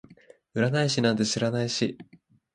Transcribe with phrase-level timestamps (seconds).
[0.55, 1.95] 占い師なんて知らないし